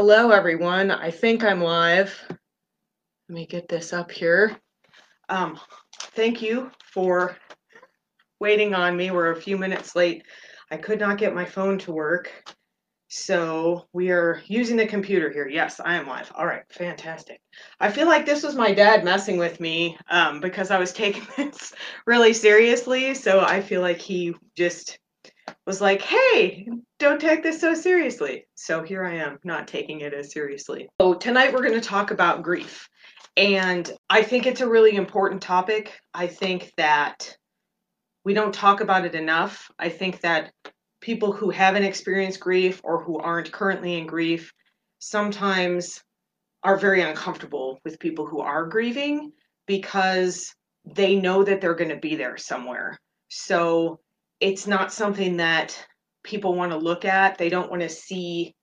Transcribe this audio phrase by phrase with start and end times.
[0.00, 0.92] Hello, everyone.
[0.92, 2.16] I think I'm live.
[2.28, 2.38] Let
[3.34, 4.56] me get this up here.
[5.28, 5.58] Um,
[6.14, 7.36] thank you for
[8.38, 9.10] waiting on me.
[9.10, 10.22] We're a few minutes late.
[10.70, 12.30] I could not get my phone to work.
[13.08, 15.48] So we are using the computer here.
[15.48, 16.30] Yes, I am live.
[16.32, 17.40] All right, fantastic.
[17.80, 21.26] I feel like this was my dad messing with me um, because I was taking
[21.36, 21.74] this
[22.06, 23.14] really seriously.
[23.14, 25.00] So I feel like he just
[25.66, 28.46] was like, hey, don't take this so seriously.
[28.54, 30.88] So here I am, not taking it as seriously.
[31.00, 32.88] So tonight we're going to talk about grief.
[33.36, 35.92] And I think it's a really important topic.
[36.12, 37.36] I think that
[38.24, 39.70] we don't talk about it enough.
[39.78, 40.52] I think that
[41.00, 44.52] people who haven't experienced grief or who aren't currently in grief
[44.98, 46.02] sometimes
[46.64, 49.32] are very uncomfortable with people who are grieving
[49.66, 50.52] because
[50.84, 52.98] they know that they're going to be there somewhere.
[53.28, 54.00] So
[54.40, 55.78] it's not something that
[56.22, 57.38] people want to look at.
[57.38, 58.54] They don't want to see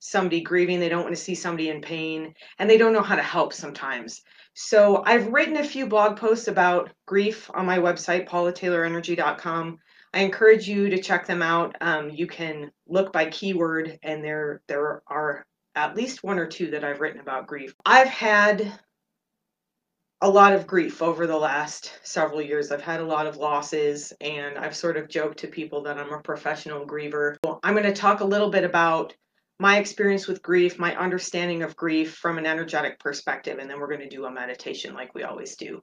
[0.00, 3.16] somebody grieving, they don't want to see somebody in pain, and they don't know how
[3.16, 4.22] to help sometimes.
[4.54, 9.78] So I've written a few blog posts about grief on my website, paulataylorenergy.com.
[10.12, 11.76] I encourage you to check them out.
[11.80, 16.70] Um, you can look by keyword, and there there are at least one or two
[16.72, 17.74] that I've written about grief.
[17.84, 18.72] I've had
[20.22, 22.70] a lot of grief over the last several years.
[22.70, 26.12] I've had a lot of losses, and I've sort of joked to people that I'm
[26.12, 27.36] a professional griever.
[27.62, 29.14] I'm going to talk a little bit about
[29.58, 33.88] my experience with grief, my understanding of grief from an energetic perspective, and then we're
[33.88, 35.82] going to do a meditation like we always do.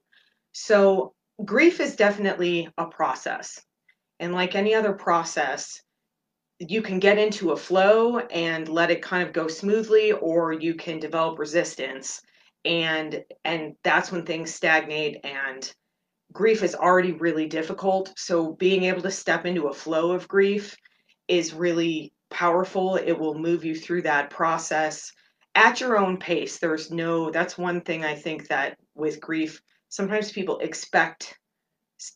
[0.52, 3.60] So, grief is definitely a process.
[4.20, 5.82] And like any other process,
[6.60, 10.76] you can get into a flow and let it kind of go smoothly, or you
[10.76, 12.22] can develop resistance
[12.68, 15.73] and and that's when things stagnate and
[16.34, 18.14] grief is already really difficult.
[18.18, 20.75] So being able to step into a flow of grief
[21.28, 22.97] is really powerful.
[22.97, 25.12] It will move you through that process
[25.56, 26.59] at your own pace.
[26.59, 31.38] There's no that's one thing i think that with grief sometimes people expect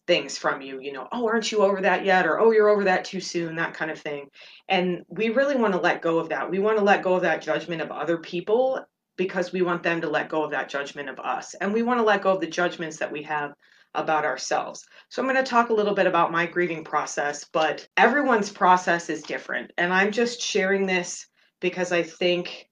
[0.06, 2.28] things from you you know oh aren't you over that yet?
[2.28, 4.28] or oh you're over that too soon that kind of thing.
[4.70, 6.52] And we really want to let go of that.
[6.52, 8.80] We want to let go of that judgment of other people
[9.22, 11.54] because we want them to let go of that judgment of us.
[11.62, 13.54] And we want to let go of the judgments that we have
[13.94, 14.84] about ourselves.
[15.10, 19.12] So I'm going to talk a little bit about my grieving process, but everyone's process
[19.12, 19.74] is different.
[19.78, 21.28] And I'm just sharing this
[21.60, 22.68] because I think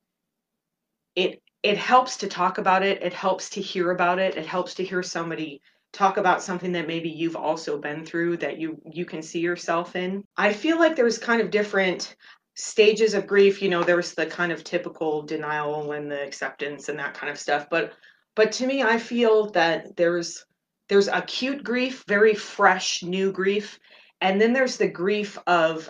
[1.16, 4.74] it it helps to talk about it, it helps to hear about it, it helps
[4.76, 5.62] to hear somebody
[5.94, 9.96] talk about something that maybe you've also been through that you you can see yourself
[9.96, 10.24] in.
[10.36, 12.16] I feel like there's kind of different
[12.59, 17.00] stages of grief you know there's the kind of typical denial and the acceptance and
[17.00, 17.70] that kind of stuff.
[17.70, 17.94] But
[18.36, 20.46] but to me i feel that there's
[20.90, 23.80] there's acute grief very fresh new grief.
[24.22, 25.90] And then there's the grief of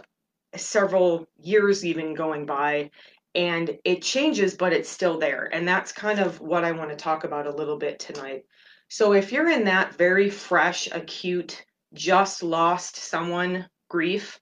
[0.55, 2.91] several years even going by
[3.33, 5.49] and it changes but it's still there.
[5.51, 8.43] And that's kind of what i want to talk about a little bit tonight.
[8.89, 11.65] So if you're in that very fresh acute
[11.95, 14.39] just lost someone grief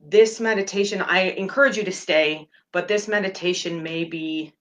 [0.00, 4.52] this meditation, I encourage you to stay, but this meditation may be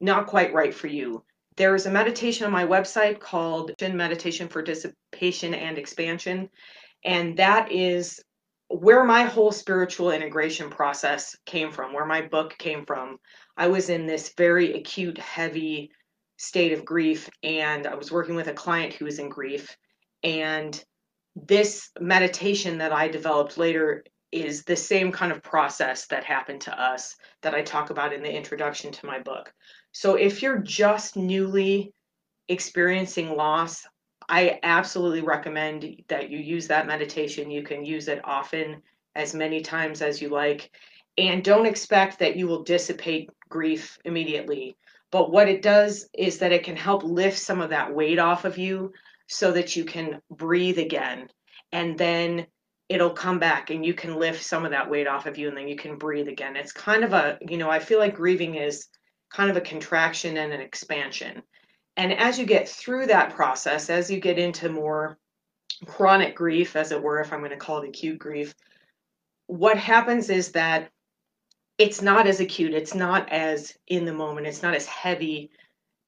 [0.00, 1.24] not quite right for you.
[1.56, 6.48] There is a meditation on my website called Meditation for Dissipation and Expansion.
[7.04, 8.20] And that is
[8.68, 13.18] where my whole spiritual integration process came from, where my book came from.
[13.56, 15.90] I was in this very acute, heavy
[16.38, 19.76] state of grief, and I was working with a client who was in grief.
[20.22, 20.82] And
[21.34, 26.82] this meditation that I developed later is the same kind of process that happened to
[26.82, 29.52] us that I talk about in the introduction to my book.
[29.92, 31.92] So if you're just newly
[32.48, 33.86] experiencing loss,
[34.28, 37.50] I absolutely recommend that you use that meditation.
[37.50, 38.82] You can use it often,
[39.16, 40.70] as many times as you like,
[41.18, 44.76] and don't expect that you will dissipate grief immediately.
[45.10, 48.44] But what it does is that it can help lift some of that weight off
[48.44, 48.92] of you
[49.26, 51.28] so that you can breathe again.
[51.72, 52.46] And then
[52.90, 55.56] it'll come back and you can lift some of that weight off of you and
[55.56, 56.56] then you can breathe again.
[56.56, 58.88] It's kind of a, you know, I feel like grieving is
[59.32, 61.40] kind of a contraction and an expansion.
[61.96, 65.18] And as you get through that process, as you get into more
[65.86, 68.56] chronic grief, as it were, if I'm going to call it acute grief,
[69.46, 70.90] what happens is that
[71.78, 75.52] it's not as acute, it's not as in the moment, it's not as heavy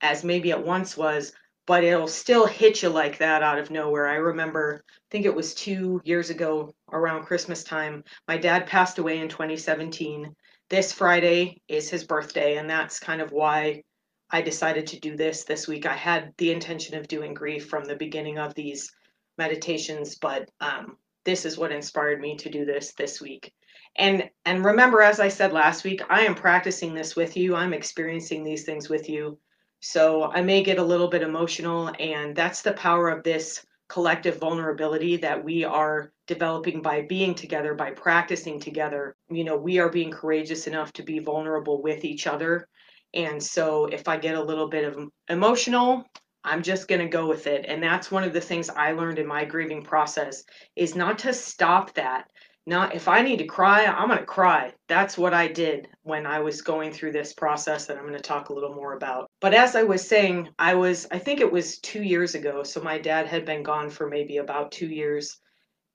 [0.01, 1.33] as maybe it once was,
[1.67, 4.09] but it'll still hit you like that out of nowhere.
[4.09, 8.99] I remember, I think it was two years ago around Christmas time, my dad passed
[8.99, 10.35] away in 2017.
[10.69, 13.83] This Friday is his birthday, and that's kind of why
[14.31, 15.87] I decided to do this this week.
[15.87, 18.91] I had the intention of doing grief from the beginning of these
[19.39, 23.53] meditations, but um, this is what inspired me to do this this week.
[23.97, 27.55] And and remember as I said last week, I am practicing this with you.
[27.55, 29.39] I'm experiencing these things with you.
[29.85, 34.39] So I may get a little bit emotional and that's the power of this collective
[34.39, 39.17] vulnerability that we are developing by being together, by practicing together.
[39.29, 42.69] You know, we are being courageous enough to be vulnerable with each other.
[43.13, 46.05] And so if I get a little bit of emotional,
[46.45, 47.67] I'm just going to go with it.
[47.67, 50.45] And that's one of the things I learned in my grieving process
[50.77, 52.29] is not to stop that.
[52.67, 54.75] Not if I need to cry, I'm going to cry.
[54.87, 58.21] That's what I did when I was going through this process that I'm going to
[58.21, 59.32] talk a little more about.
[59.43, 62.63] But as I was saying, I was, I think it was two years ago.
[62.63, 65.39] So my dad had been gone for maybe about two years.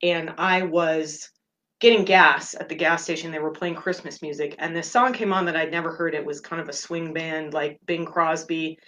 [0.02, 1.30] And I was
[1.80, 3.32] getting gas at the gas station.
[3.32, 4.54] They were playing Christmas music.
[4.58, 6.14] And this song came on that I'd never heard.
[6.14, 8.78] It was kind of a swing band, like Bing Crosby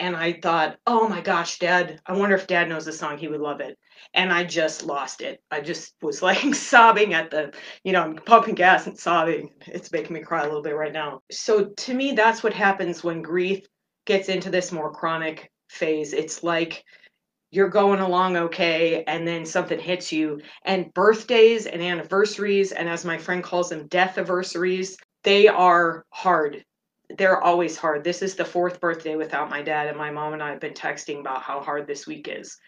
[0.00, 3.18] and I thought, oh my gosh, dad, I wonder if dad knows the song.
[3.18, 3.76] He would love it.
[4.14, 5.42] And I just lost it.
[5.50, 9.50] I just was like sobbing at the, you know, I'm pumping gas and sobbing.
[9.66, 11.22] It's making me cry a little bit right now.
[11.30, 13.66] So to me, that's what happens when grief
[14.08, 16.12] gets into this more chronic phase.
[16.12, 16.84] It's like
[17.52, 20.40] you're going along okay and then something hits you.
[20.64, 26.64] And birthdays and anniversaries, and as my friend calls them, death anniversaries, they are hard
[27.16, 28.04] they're always hard.
[28.04, 30.74] This is the fourth birthday without my dad, and my mom and I have been
[30.74, 32.58] texting about how hard this week is.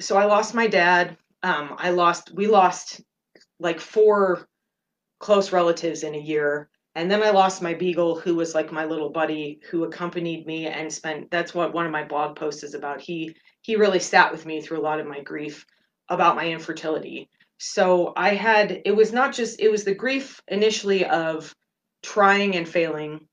[0.00, 1.16] So I lost my dad.
[1.42, 3.02] Um, I lost, we lost
[3.60, 4.48] like four
[5.20, 6.68] close relatives in a year.
[6.94, 10.66] And then I lost my beagle, who was like my little buddy, who accompanied me
[10.66, 11.30] and spent.
[11.30, 13.00] That's what one of my blog posts is about.
[13.00, 15.64] He he really sat with me through a lot of my grief
[16.08, 17.28] about my infertility.
[17.58, 18.82] So I had.
[18.84, 19.60] It was not just.
[19.60, 21.54] It was the grief initially of
[22.02, 23.26] trying and failing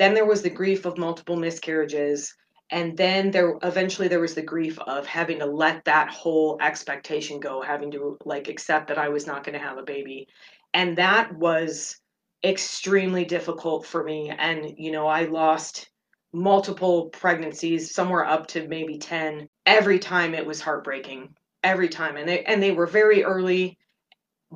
[0.00, 2.34] then there was the grief of multiple miscarriages.
[2.70, 7.38] And then there eventually there was the grief of having to let that whole expectation
[7.38, 10.26] go, having to like accept that I was not going to have a baby.
[10.72, 11.99] And that was
[12.44, 14.30] extremely difficult for me.
[14.30, 15.90] And, you know, I lost
[16.32, 19.48] multiple pregnancies, somewhere up to maybe 10.
[19.66, 21.34] Every time it was heartbreaking.
[21.62, 22.16] Every time.
[22.16, 23.76] And they and they were very early,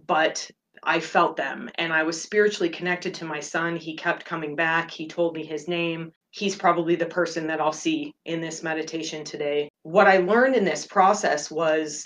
[0.07, 0.51] but
[0.83, 3.77] I felt them and I was spiritually connected to my son.
[3.77, 4.91] He kept coming back.
[4.91, 6.13] He told me his name.
[6.31, 9.69] He's probably the person that I'll see in this meditation today.
[9.83, 12.05] What I learned in this process was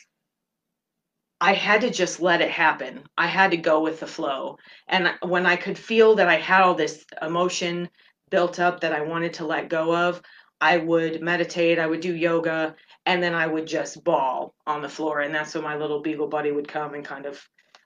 [1.41, 3.05] I had to just let it happen.
[3.17, 4.59] I had to go with the flow.
[4.89, 7.89] And when I could feel that I had all this emotion
[8.31, 10.21] built up that I wanted to let go of,
[10.61, 12.75] I would meditate, I would do yoga,
[13.07, 15.21] and then I would just bawl on the floor.
[15.21, 17.41] And that's when my little beagle buddy would come and kind of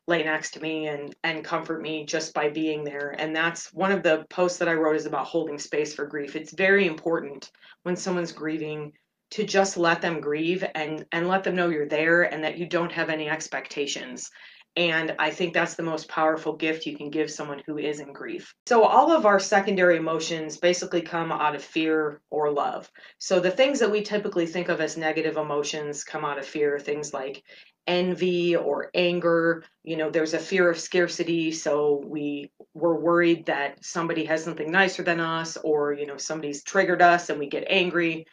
[0.08, 3.93] lay next to me and and comfort me just by being there and that's one
[3.93, 7.52] of the posts that i wrote is about holding space for grief it's very important
[7.84, 8.93] when someone's grieving
[9.32, 12.67] to just let them grieve and and let them know you're there and that you
[12.67, 14.31] don't have any expectations
[14.76, 18.12] and I think that's the most powerful gift you can give someone who is in
[18.12, 18.55] grief.
[18.67, 22.90] So, all of our secondary emotions basically come out of fear or love.
[23.19, 26.79] So, the things that we typically think of as negative emotions come out of fear,
[26.79, 27.43] things like
[27.87, 29.64] envy or anger.
[29.84, 31.52] You know, there's a fear of scarcity.
[31.52, 36.64] So, we we're worried that somebody has something nicer than us, or, you know, somebody's
[36.64, 38.26] triggered us and we get angry.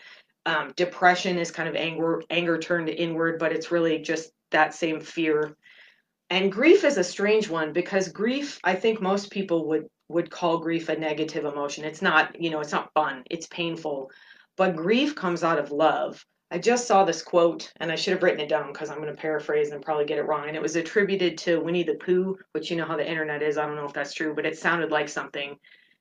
[0.50, 5.00] Um, depression is kind of anger, anger turned inward, but it's really just that same
[5.00, 5.56] fear.
[6.32, 10.58] And grief is a strange one because grief i think most people would would call
[10.58, 11.86] grief a negative emotion.
[11.86, 13.24] It's not you know it's not fun.
[13.30, 14.10] It's painful.
[14.58, 16.26] But grief comes out of love.
[16.50, 19.16] I just saw this quote and i should have written it down because i'm going
[19.16, 20.48] to paraphrase and probably get it wrong.
[20.48, 23.60] And it was attributed to winnie the pooh which you know how the internet is.
[23.60, 25.58] I don't know if that's true but it sounded like something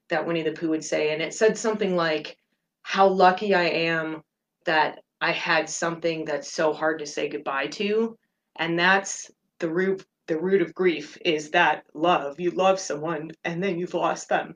[0.09, 1.13] that winnie the pooh would say.
[1.13, 2.39] And it said something like
[2.83, 4.23] how lucky i am
[4.69, 8.17] that i had something that's so hard to say goodbye to
[8.57, 12.39] and that's the root the root of grief is that love.
[12.39, 14.55] You love someone and then you've lost them.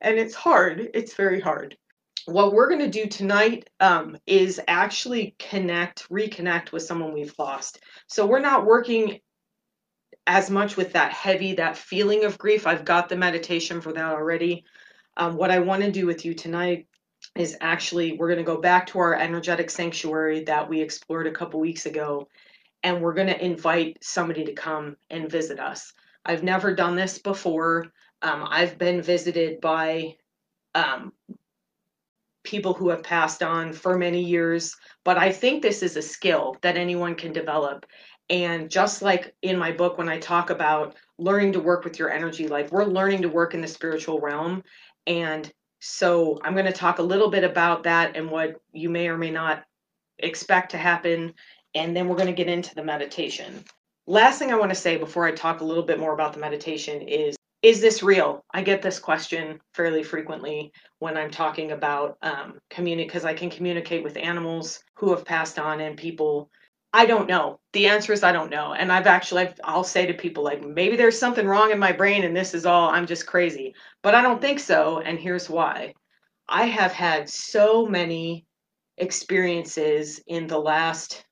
[0.00, 0.90] And it's hard.
[0.94, 1.76] It's very hard.
[2.26, 7.80] What we're going to do tonight um, is actually connect, reconnect with someone we've lost.
[8.06, 9.20] So we're not working
[10.26, 12.66] as much with that heavy, that feeling of grief.
[12.66, 14.64] I've got the meditation for that already.
[15.16, 16.88] Um, what I want to do with you tonight
[17.38, 21.32] is actually, we're going to go back to our energetic sanctuary that we explored a
[21.32, 22.28] couple weeks ago
[22.82, 25.92] and we're going to invite somebody to come and visit us.
[26.24, 27.86] I've never done this before.
[28.22, 30.16] Um, I've been visited by
[30.74, 31.12] um,
[32.44, 36.56] people who have passed on for many years, but I think this is a skill
[36.62, 37.86] that anyone can develop.
[38.28, 42.10] And just like in my book, when I talk about learning to work with your
[42.10, 44.62] energy, like we're learning to work in the spiritual realm.
[45.06, 45.50] And
[45.88, 49.16] so I'm going to talk a little bit about that and what you may or
[49.16, 49.64] may not
[50.18, 51.32] expect to happen
[51.74, 53.62] and then we're going to get into the meditation.
[54.06, 56.40] Last thing I want to say before I talk a little bit more about the
[56.40, 58.44] meditation is is this real?
[58.52, 63.50] I get this question fairly frequently when I'm talking about um, community because I can
[63.50, 66.50] communicate with animals who have passed on and people.
[66.92, 67.60] I don't know.
[67.72, 68.72] The answer is I don't know.
[68.72, 71.92] And I've actually, I've, I'll say to people like, maybe there's something wrong in my
[71.92, 73.74] brain and this is all, I'm just crazy.
[74.02, 75.00] But I don't think so.
[75.00, 75.92] And here's why.
[76.48, 78.46] I have had so many
[78.96, 81.26] experiences in the last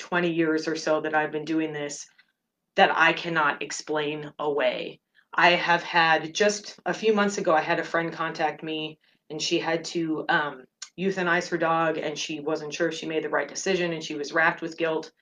[0.00, 2.06] 20 years or so that I've been doing this
[2.76, 5.00] that I cannot explain away.
[5.34, 8.98] I have had just a few months ago, I had a friend contact me
[9.30, 10.64] and she had to um,
[10.98, 14.14] euthanize her dog and she wasn't sure if she made the right decision and she
[14.14, 15.12] was racked with guilt.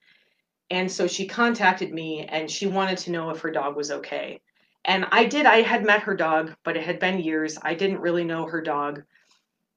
[0.70, 4.40] And so she contacted me and she wanted to know if her dog was okay.
[4.84, 7.58] And I did, I had met her dog, but it had been years.
[7.62, 9.02] I didn't really know her dog.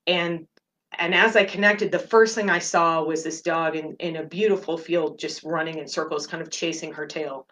[0.06, 0.46] And
[0.98, 4.24] and as I connected, the first thing I saw was this dog in, in a
[4.24, 7.46] beautiful field just running in circles, kind of chasing her tail.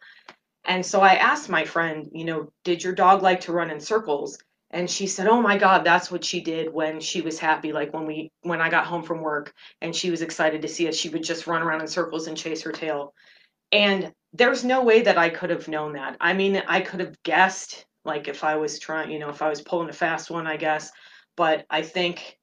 [0.65, 3.81] And so I asked my friend, you know, did your dog like to run in
[3.81, 4.39] circles?
[4.71, 7.93] And she said, "Oh my god, that's what she did when she was happy like
[7.95, 10.97] when we when I got home from work and she was excited to see us,
[10.97, 13.15] she would just run around in circles and chase her tail."
[13.73, 16.17] And there's no way that I could have known that.
[16.21, 19.49] I mean, I could have guessed like if I was trying, you know, if I
[19.49, 20.91] was pulling a fast one, I guess,
[21.37, 22.39] but I think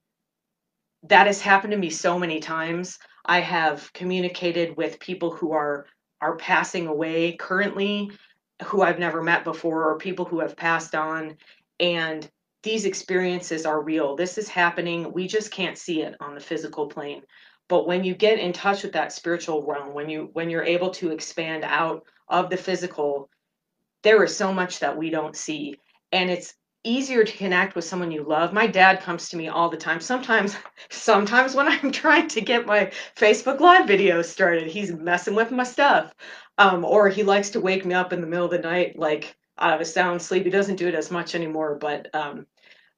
[1.04, 2.98] that has happened to me so many times.
[3.24, 5.86] I have communicated with people who are
[6.20, 8.10] are passing away currently
[8.64, 11.36] who I've never met before or people who have passed on
[11.80, 12.28] and
[12.62, 14.16] these experiences are real.
[14.16, 15.12] This is happening.
[15.12, 17.22] We just can't see it on the physical plane.
[17.68, 20.90] But when you get in touch with that spiritual realm, when you when you're able
[20.90, 23.28] to expand out of the physical,
[24.02, 25.76] there is so much that we don't see.
[26.12, 26.54] And it's
[26.84, 28.52] easier to connect with someone you love.
[28.52, 30.00] My dad comes to me all the time.
[30.00, 30.56] Sometimes
[30.90, 35.64] sometimes when I'm trying to get my Facebook live videos started, he's messing with my
[35.64, 36.14] stuff.
[36.58, 39.36] Um, or he likes to wake me up in the middle of the night like
[39.58, 40.44] out of a sound sleep.
[40.44, 42.46] He doesn't do it as much anymore, but um,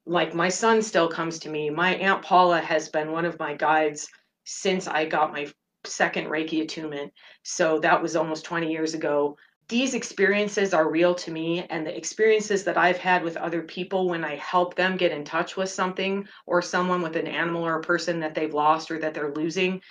[0.07, 1.71] like my son still comes to me.
[1.71, 4.09] My aunt Paula has been one of my guides
[4.45, 5.49] since I got my
[5.85, 7.13] second Reiki attunement.
[7.43, 9.37] So that was almost 20 years ago
[9.69, 14.09] these experiences are real to me and the experiences that I've had with other people
[14.09, 17.77] when I help them get in touch with something or someone with an animal or
[17.79, 19.83] a person that they've lost or that they're losing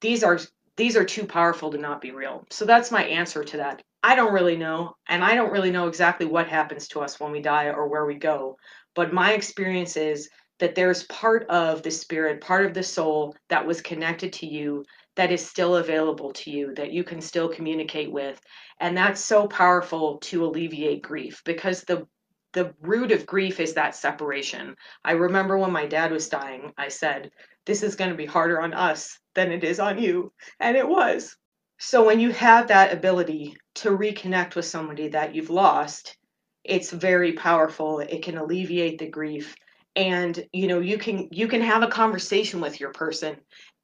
[0.00, 0.38] these are
[0.76, 2.46] these are too powerful to not be real.
[2.50, 3.82] So that's my answer to that.
[4.08, 7.30] I don't really know and I don't really know exactly what happens to us when
[7.30, 8.56] we die or where we go,
[8.94, 13.66] but my experience is that there's part of the spirit, part of the soul that
[13.66, 14.82] was connected to you
[15.16, 18.40] that is still available to you that you can still communicate with
[18.80, 22.06] and that's so powerful to alleviate grief because the
[22.54, 24.74] the root of grief is that separation.
[25.04, 27.30] I remember when my dad was dying i said
[27.66, 30.88] this is going to be harder on us than it is on you and it
[30.88, 31.36] was
[31.78, 36.16] so when you have that ability to reconnect with somebody that you've lost
[36.64, 39.54] it's very powerful it can alleviate the grief
[39.96, 43.36] and you know you can you can have a conversation with your person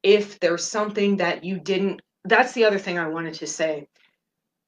[0.03, 3.87] if there's something that you didn't that's the other thing I wanted to say.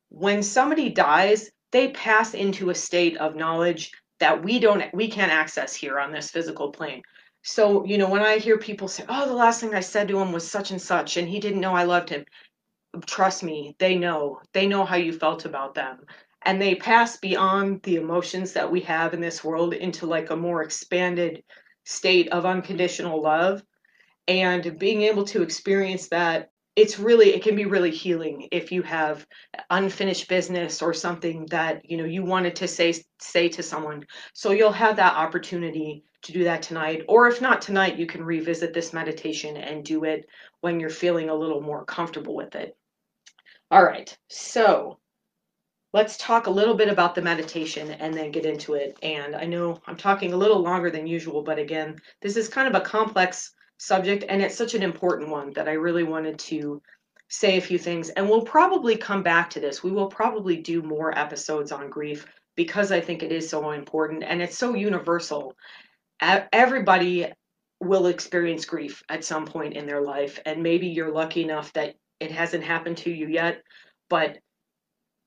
[0.09, 5.31] When somebody dies, they pass into a state of knowledge that we don't we can't
[5.31, 7.01] access here on this physical plane.
[7.43, 10.19] So, you know, when I hear people say, "Oh, the last thing I said to
[10.19, 12.25] him was such and such and he didn't know I loved him."
[13.05, 14.39] Trust me, they know.
[14.53, 16.05] They know how you felt about them.
[16.43, 20.35] And they pass beyond the emotions that we have in this world into like a
[20.35, 21.43] more expanded
[21.83, 23.63] state of unconditional love
[24.27, 28.83] and being able to experience that it's really it can be really healing if you
[28.83, 29.25] have
[29.71, 34.51] unfinished business or something that you know you wanted to say say to someone so
[34.51, 38.73] you'll have that opportunity to do that tonight or if not tonight you can revisit
[38.73, 40.25] this meditation and do it
[40.61, 42.77] when you're feeling a little more comfortable with it
[43.71, 44.97] all right so
[45.93, 49.45] let's talk a little bit about the meditation and then get into it and i
[49.45, 52.85] know i'm talking a little longer than usual but again this is kind of a
[52.85, 56.81] complex subject and it's such an important one that I really wanted to
[57.29, 59.83] say a few things and we'll probably come back to this.
[59.83, 64.23] We will probably do more episodes on grief because I think it is so important
[64.23, 65.55] and it's so universal.
[66.19, 67.31] Everybody
[67.79, 71.95] will experience grief at some point in their life and maybe you're lucky enough that
[72.19, 73.61] it hasn't happened to you yet,
[74.09, 74.37] but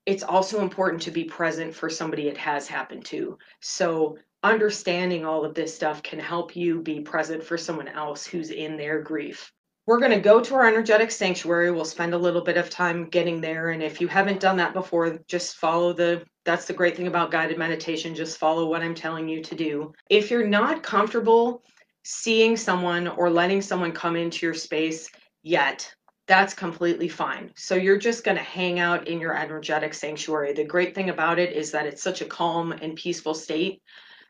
[0.05, 3.37] it's also important to be present for somebody it has happened to.
[3.59, 8.49] So understanding all of this stuff can help you be present for someone else who's
[8.49, 9.51] in their grief.
[9.87, 11.71] We're going to go to our energetic sanctuary.
[11.71, 13.71] We'll spend a little bit of time getting there.
[13.71, 17.29] And if you haven't done that before, just follow the that's the great thing about
[17.31, 18.15] guided meditation.
[18.15, 19.93] Just follow what I'm telling you to do.
[20.09, 21.63] If you're not comfortable
[22.03, 25.09] seeing someone or letting someone come into your space
[25.43, 25.93] yet,
[26.31, 27.51] that's completely fine.
[27.57, 30.53] So you're just going to hang out in your energetic sanctuary.
[30.53, 33.81] The great thing about it is that it's such a calm and peaceful state.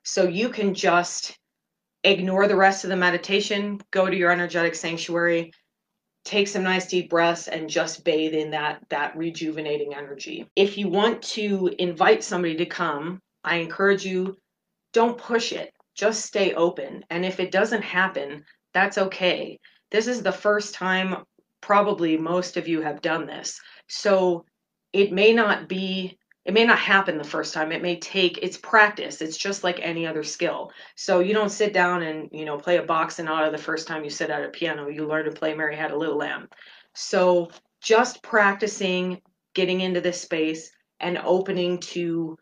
[0.01, 1.38] So you can just
[2.03, 5.51] ignore the rest of the meditation, go to your energetic sanctuary,
[6.25, 10.50] take some nice deep breaths and just bathe in that that rejuvenating energy.
[10.55, 14.38] If you want to invite somebody to come, I encourage you
[14.91, 15.72] don't push it.
[15.93, 17.05] Just stay open.
[17.12, 18.43] And if it doesn't happen,
[18.74, 19.60] that's okay.
[19.91, 21.17] This is the first time
[21.62, 23.60] probably most of you have done this.
[23.88, 24.46] So
[24.94, 27.72] it may not be it may not happen the first time.
[27.72, 29.22] It may take it's practice.
[29.22, 30.72] It's just like any other skill.
[30.96, 34.03] So you don't sit down and you know play a Bach sonata the first time
[34.03, 34.88] you sit at a piano.
[34.88, 36.48] You learn to play mary had a little lamb.
[36.96, 37.51] So
[37.82, 39.22] just practicing
[39.53, 42.38] getting into this space and opening to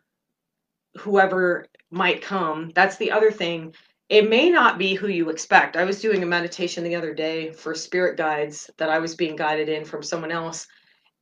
[0.98, 2.70] whoever might come.
[2.74, 3.74] That's the other thing
[4.10, 5.76] it may not be who you expect.
[5.76, 9.36] I was doing a meditation the other day for spirit guides that i was being
[9.36, 10.66] guided in from someone else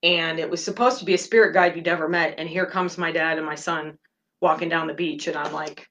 [0.03, 2.99] and it was supposed to be a spirit guide you'd never met and here comes
[2.99, 3.97] my dad and my son
[4.41, 5.89] walking down the beach and i'm like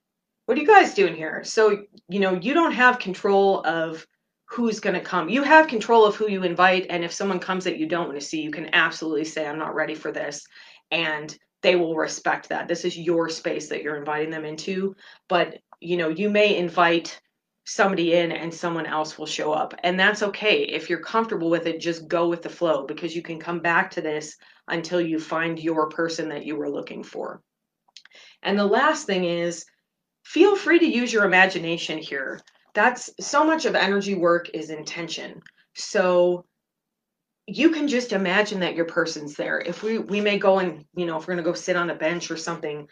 [0.47, 1.43] what are you guys doing here?
[1.43, 4.07] So you know you don't have control of
[4.45, 5.27] who's going to come.
[5.27, 8.19] You have control of who you invite and if someone comes that you don't want
[8.19, 10.47] to see you can absolutely say i'm not ready for this
[10.89, 12.69] and they will respect that.
[12.69, 14.95] This is your space that you're inviting them into
[15.27, 17.19] but you know you may invite
[17.67, 19.73] somebody in and someone else will show up.
[19.83, 20.61] And that's okay.
[20.61, 23.91] If you're comfortable with it, just go with the flow because you can come back
[23.91, 24.37] to this
[24.69, 27.41] until you find your person that you were looking for.
[28.41, 29.65] And the last thing is
[30.23, 32.39] feel free to use your imagination here.
[32.73, 35.41] That's so much of energy work is intention.
[35.75, 36.45] So
[37.47, 39.59] you can just imagine that your person's there.
[39.59, 41.89] If we we may go and, you know, if we're going to go sit on
[41.89, 42.87] a bench or something,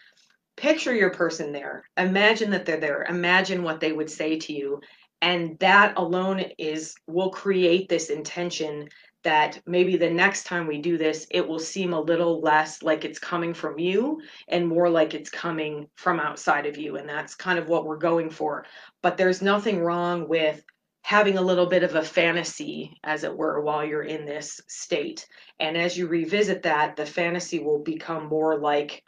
[0.58, 1.84] picture your person there.
[1.98, 3.06] Imagine that they're there.
[3.10, 4.82] Imagine what they would say to you.
[5.22, 8.90] And that alone is will create this intention
[9.24, 13.04] that maybe the next time we do this it will seem a little less like
[13.04, 16.98] it's coming from you and more like it's coming from outside of you.
[16.98, 18.66] And that's kind of what we're going for.
[19.02, 20.64] But there's nothing wrong with
[21.02, 25.28] having a little bit of a fantasy as it were while you're in this state.
[25.60, 29.04] And as you revisit that the fantasy will become more like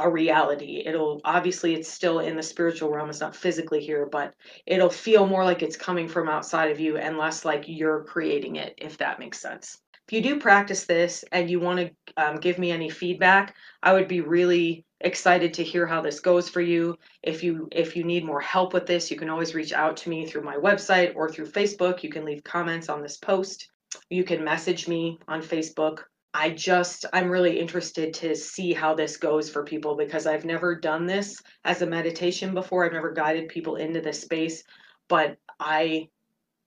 [0.00, 0.82] a reality.
[0.86, 4.34] It'll obviously it's still in the spiritual realm, it's not physically here, but
[4.66, 8.56] it'll feel more like it's coming from outside of you and less like you're creating
[8.56, 9.78] it, if that makes sense.
[10.06, 13.92] If you do practice this and you want to um, give me any feedback, I
[13.92, 16.96] would be really excited to hear how this goes for you.
[17.22, 20.08] If you if you need more help with this, you can always reach out to
[20.08, 22.02] me through my website or through Facebook.
[22.02, 23.68] You can leave comments on this post.
[24.08, 29.16] You can message me on Facebook I just, I'm really interested to see how this
[29.16, 32.84] goes for people because I've never done this as a meditation before.
[32.84, 34.62] I've never guided people into this space.
[35.08, 36.08] But I,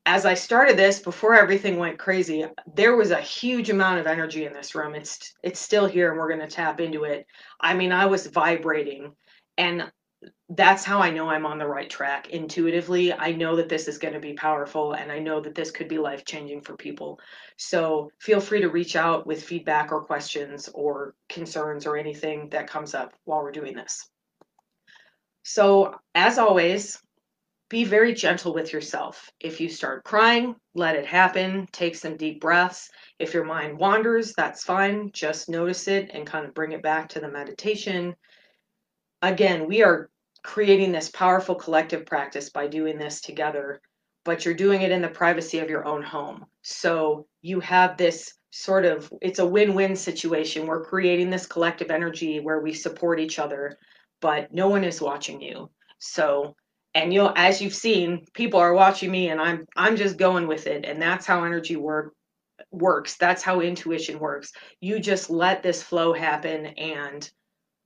[0.06, 2.44] as I started this, before everything went crazy,
[2.76, 4.96] there was a huge amount of energy in this room.
[4.96, 7.28] It's, it's still here and we're going to tap into it.
[7.60, 9.16] I mean, I was vibrating
[9.58, 9.92] and
[10.50, 13.14] that's how I know I'm on the right track intuitively.
[13.14, 15.88] I know that this is going to be powerful and I know that this could
[15.88, 17.20] be life changing for people.
[17.58, 22.70] So feel free to reach out with feedback or questions or concerns or anything that
[22.70, 24.10] comes up while we're doing this.
[25.44, 27.00] So, as always,
[27.68, 29.32] be very gentle with yourself.
[29.40, 31.68] If you start crying, let it happen.
[31.72, 32.92] Take some deep breaths.
[33.18, 35.10] If your mind wanders, that's fine.
[35.14, 38.16] Just notice it and kind of bring it back to the meditation
[39.22, 40.10] again, we are
[40.44, 43.82] creating this powerful collective practice by doing this together,
[44.26, 46.46] but you're doing it in the privacy of your own home.
[46.64, 50.68] So you have this sort of it's a win-win situation.
[50.68, 53.78] We're creating this collective energy where we support each other,
[54.20, 55.70] but no one is watching you.
[56.00, 56.56] So
[56.94, 60.68] and you'll as you've seen, people are watching me and I'm I'm just going with
[60.68, 60.86] it.
[60.86, 62.14] And that's how energy work
[62.72, 63.16] works.
[63.18, 64.52] That's how intuition works.
[64.82, 67.30] You just let this flow happen and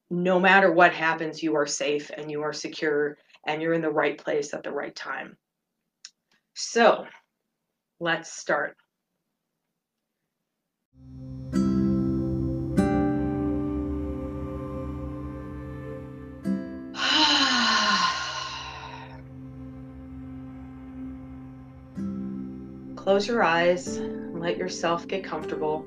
[0.09, 3.89] no matter what happens, you are safe and you are secure and you're in the
[3.89, 5.37] right place at the right time.
[6.53, 7.05] So
[7.99, 8.77] let's start.
[22.95, 25.85] Close your eyes and let yourself get comfortable.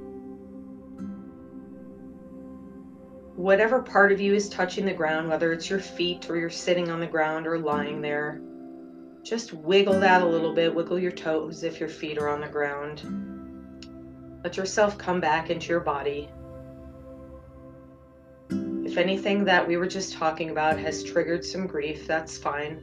[3.49, 6.91] Whatever part of you is touching the ground, whether it's your feet or you're sitting
[6.91, 8.43] on the ground or lying there,
[9.23, 10.75] just wiggle that a little bit.
[10.75, 13.01] Wiggle your toes if your feet are on the ground.
[14.45, 16.29] Let yourself come back into your body.
[18.51, 22.83] If anything that we were just talking about has triggered some grief, that's fine.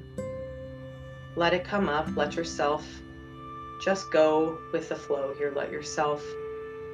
[1.35, 2.07] Let it come up.
[2.17, 2.83] Let yourself
[3.83, 5.53] just go with the flow here.
[5.55, 6.25] Let yourself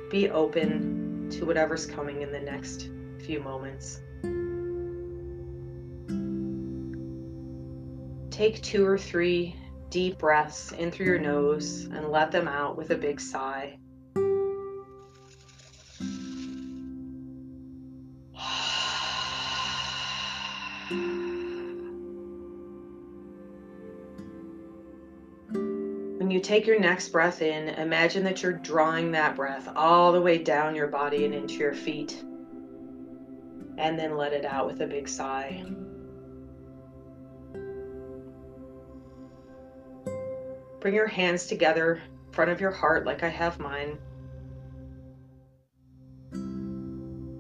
[0.10, 2.90] be open to whatever's coming in the next
[3.22, 4.02] few moments.
[8.32, 9.56] Take two or three
[9.90, 13.78] deep breaths in through your nose and let them out with a big sigh.
[25.52, 30.22] When you take your next breath in, imagine that you're drawing that breath all the
[30.22, 32.24] way down your body and into your feet.
[33.82, 35.66] And then let it out with a big sigh.
[40.80, 43.98] Bring your hands together in front of your heart, like I have mine.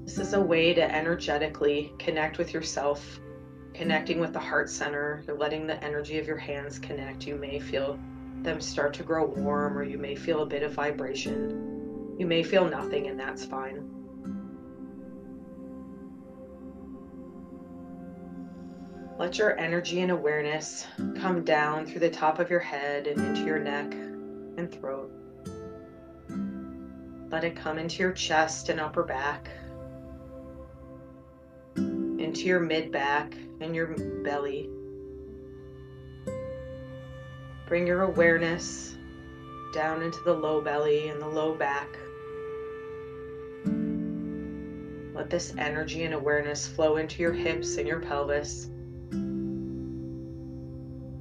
[0.03, 3.19] This is a way to energetically connect with yourself,
[3.75, 5.23] connecting with the heart center.
[5.27, 7.27] You're letting the energy of your hands connect.
[7.27, 7.99] You may feel
[8.41, 12.15] them start to grow warm, or you may feel a bit of vibration.
[12.17, 14.00] You may feel nothing, and that's fine.
[19.21, 23.45] Let your energy and awareness come down through the top of your head and into
[23.45, 25.11] your neck and throat.
[27.29, 29.51] Let it come into your chest and upper back,
[31.75, 34.71] into your mid back and your belly.
[37.67, 38.95] Bring your awareness
[39.71, 41.89] down into the low belly and the low back.
[45.13, 48.71] Let this energy and awareness flow into your hips and your pelvis.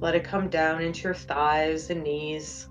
[0.01, 2.67] Let it come down into your thighs and knees.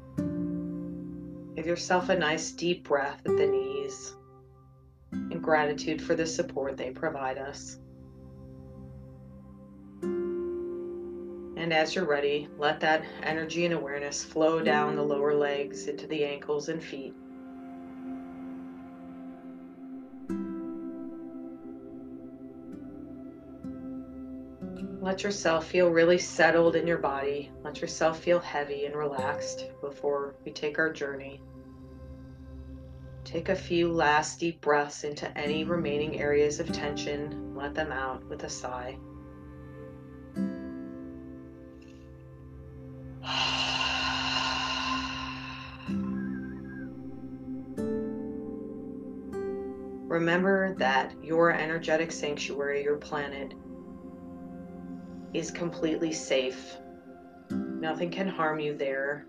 [1.54, 4.16] Give yourself a nice deep breath at the knees
[5.12, 7.78] in gratitude for the support they provide us.
[10.02, 16.08] And as you're ready, let that energy and awareness flow down the lower legs into
[16.08, 17.14] the ankles and feet.
[25.10, 27.50] Let yourself feel really settled in your body.
[27.64, 31.42] Let yourself feel heavy and relaxed before we take our journey.
[33.24, 37.56] Take a few last deep breaths into any remaining areas of tension.
[37.56, 38.98] Let them out with a sigh.
[50.06, 53.54] Remember that your energetic sanctuary, your planet,
[55.32, 56.76] is completely safe.
[57.50, 59.26] Nothing can harm you there.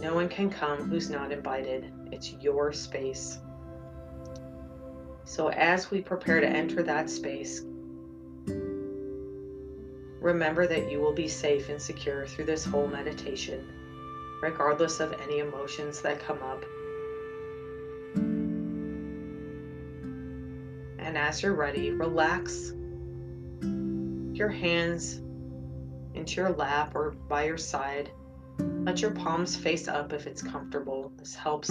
[0.00, 1.92] No one can come who's not invited.
[2.12, 3.38] It's your space.
[5.24, 7.62] So, as we prepare to enter that space,
[10.20, 13.68] remember that you will be safe and secure through this whole meditation,
[14.40, 16.64] regardless of any emotions that come up.
[20.98, 22.72] And as you're ready, relax
[24.38, 25.20] your hands
[26.14, 28.10] into your lap or by your side.
[28.58, 31.12] Let your palms face up if it's comfortable.
[31.16, 31.70] This helps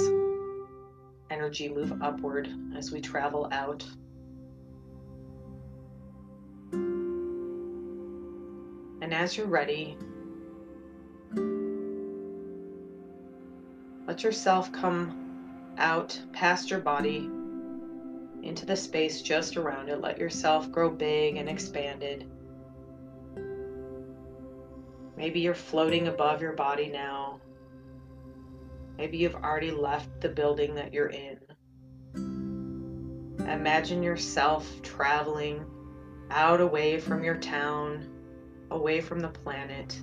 [1.30, 3.86] energy move upward as we travel out.
[9.02, 9.98] And as you're ready,
[14.08, 17.30] let yourself come out past your body
[18.44, 20.02] into the space just around it.
[20.02, 22.30] Let yourself grow big and expanded.
[25.18, 27.42] Maybe you're floating above your body now.
[29.00, 31.40] Maybe you've already left the building that you're in.
[33.40, 35.66] Imagine yourself traveling
[36.30, 38.08] out away from your town,
[38.70, 40.00] away from the planet.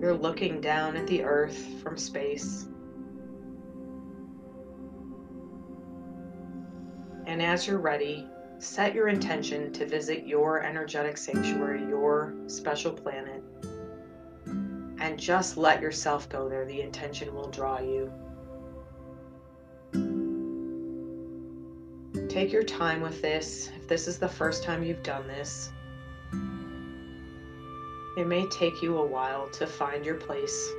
[0.00, 2.68] You're looking down at the earth from space.
[7.26, 8.28] And as you're ready,
[8.62, 13.42] set your intention to visit your energetic sanctuary, your special planet,
[15.00, 16.64] and just let yourself go there.
[16.64, 18.12] The intention will draw you.
[22.28, 23.68] Take your time with this.
[23.76, 25.72] If this is the first time you've done this,
[28.16, 30.70] it may take you a while to find your place.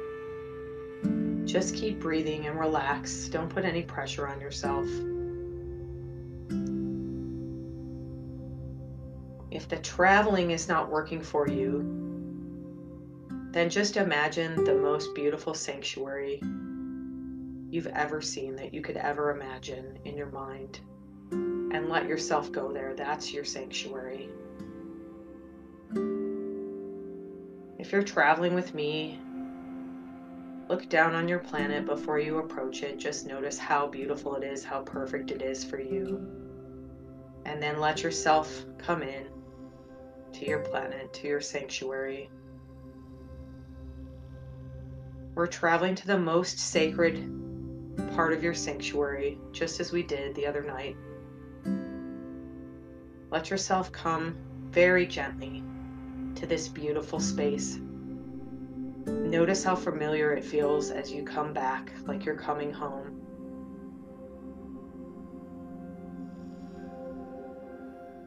[1.43, 3.28] Just keep breathing and relax.
[3.28, 4.88] Don't put any pressure on yourself.
[9.63, 11.86] If the traveling is not working for you,
[13.52, 16.41] then just imagine the most beautiful sanctuary
[17.69, 20.82] you've ever seen that you could ever imagine in your mind
[21.32, 22.93] and let yourself go there.
[22.93, 24.28] That's your sanctuary.
[27.80, 29.21] If you're traveling with me,
[30.67, 32.99] look down on your planet before you approach it.
[32.99, 36.17] Just notice how beautiful it is, how perfect it is for you.
[37.45, 39.28] And then let yourself come in
[40.34, 42.30] to your planet, to your sanctuary.
[45.36, 47.30] We're traveling to the most sacred
[48.13, 50.96] part of your sanctuary, just as we did the other night.
[53.32, 54.36] Let yourself come
[54.69, 55.63] very gently
[56.36, 57.80] to this beautiful space.
[59.06, 63.22] Notice how familiar it feels as you come back, like you're coming home.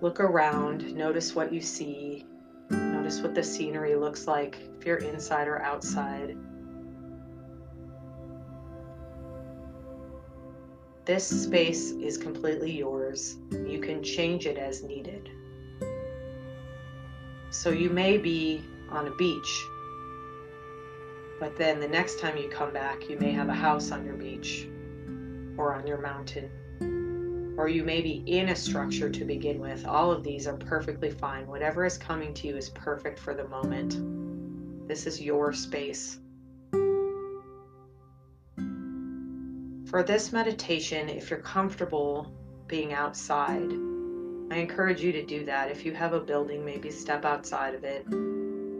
[0.06, 2.24] Look around, notice what you see,
[2.70, 6.36] notice what the scenery looks like if you're inside or outside.
[11.06, 13.38] This space is completely yours.
[13.50, 15.28] You can change it as needed.
[17.50, 19.64] So you may be on a beach,
[21.40, 24.14] but then the next time you come back, you may have a house on your
[24.14, 24.68] beach
[25.56, 26.48] or on your mountain,
[27.56, 29.86] or you may be in a structure to begin with.
[29.86, 31.46] All of these are perfectly fine.
[31.46, 34.88] Whatever is coming to you is perfect for the moment.
[34.88, 36.18] This is your space.
[39.86, 42.32] For this meditation, if you're comfortable
[42.66, 43.72] being outside,
[44.50, 45.70] I encourage you to do that.
[45.70, 48.06] If you have a building, maybe step outside of it.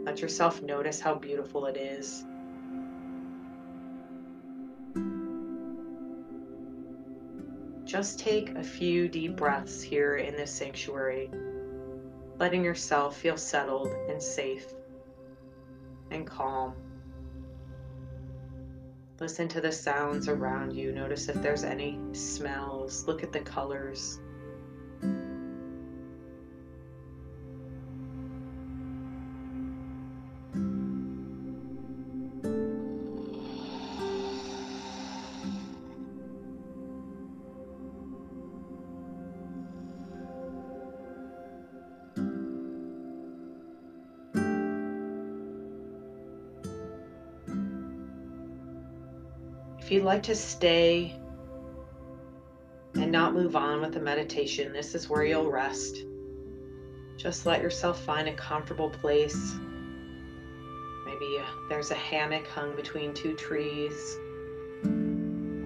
[0.05, 2.23] Let yourself notice how beautiful it is.
[7.87, 11.31] Just take a few deep breaths here in this sanctuary,
[12.37, 14.65] letting yourself feel settled and safe
[16.11, 16.75] and calm.
[19.21, 20.91] Listen to the sounds around you.
[20.91, 23.07] Notice if there's any smells.
[23.07, 24.19] Look at the colors.
[50.07, 51.13] Like to stay
[52.95, 55.97] and not move on with the meditation, this is where you'll rest.
[57.17, 59.53] Just let yourself find a comfortable place.
[61.05, 64.17] Maybe uh, there's a hammock hung between two trees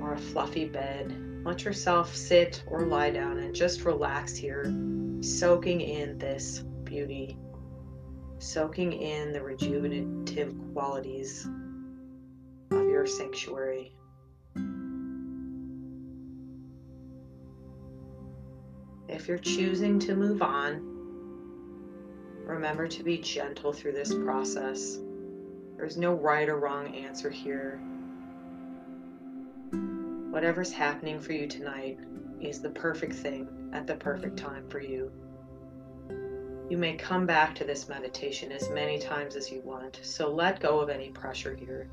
[0.02, 1.16] or a fluffy bed.
[1.46, 4.74] Let yourself sit or lie down and just relax here,
[5.22, 7.38] soaking in this beauty,
[8.40, 11.46] soaking in the rejuvenative qualities
[12.72, 13.94] of your sanctuary.
[19.22, 20.82] If you're choosing to move on,
[22.44, 24.98] remember to be gentle through this process.
[25.78, 27.80] There's no right or wrong answer here.
[30.32, 32.00] Whatever's happening for you tonight
[32.42, 35.12] is the perfect thing at the perfect time for you.
[36.68, 40.60] You may come back to this meditation as many times as you want, so let
[40.60, 41.92] go of any pressure here.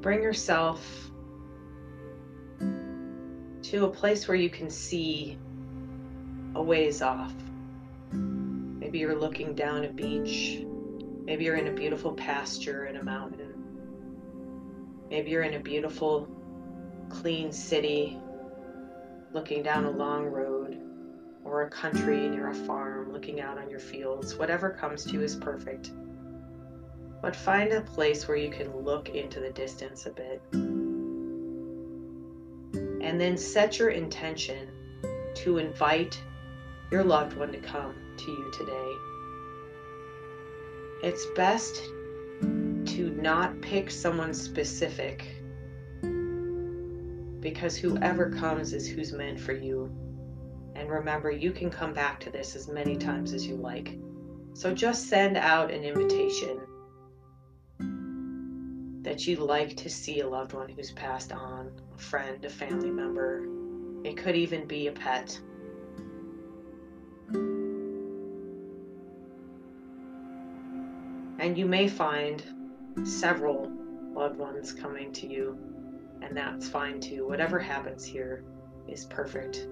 [0.00, 1.11] Bring yourself
[3.72, 5.38] to a place where you can see
[6.56, 7.32] a ways off.
[8.12, 10.62] Maybe you're looking down a beach.
[11.24, 13.54] Maybe you're in a beautiful pasture in a mountain.
[15.08, 16.28] Maybe you're in a beautiful,
[17.08, 18.20] clean city
[19.32, 20.78] looking down a long road
[21.42, 24.34] or a country near a farm looking out on your fields.
[24.34, 25.92] Whatever comes to you is perfect.
[27.22, 30.42] But find a place where you can look into the distance a bit
[33.02, 34.68] and then set your intention
[35.34, 36.20] to invite
[36.90, 38.92] your loved one to come to you today.
[41.02, 41.82] It's best
[42.42, 45.26] to not pick someone specific
[47.40, 49.90] because whoever comes is who's meant for you.
[50.74, 53.98] And remember, you can come back to this as many times as you like.
[54.54, 56.60] So just send out an invitation
[59.02, 62.90] that you'd like to see a loved one who's passed on, a friend, a family
[62.90, 63.46] member.
[64.04, 65.38] It could even be a pet.
[71.38, 72.42] And you may find
[73.02, 73.70] several
[74.14, 75.58] loved ones coming to you,
[76.20, 77.26] and that's fine too.
[77.26, 78.44] Whatever happens here
[78.86, 79.66] is perfect.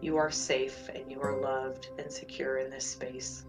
[0.00, 3.44] You are safe and you are loved and secure in this space.